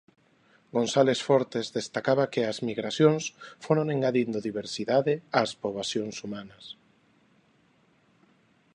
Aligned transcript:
González 0.77 1.19
Fortes 1.27 1.65
destacaba 1.79 2.31
que 2.33 2.41
"as 2.51 2.57
migracións 2.69 3.23
foron 3.65 3.87
engadindo 3.95 4.45
diversidade 4.49 5.13
ás 5.41 5.51
poboacións 5.61 6.15
humanas". 6.25 6.65